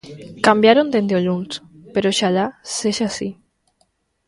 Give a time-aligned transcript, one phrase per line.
[0.45, 1.53] Cambiaron dende o luns,
[1.93, 2.45] pero oxalá
[2.79, 3.29] sexa así.